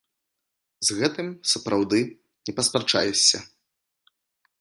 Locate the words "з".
0.87-0.95